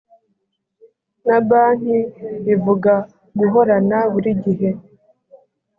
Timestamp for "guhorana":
3.39-3.97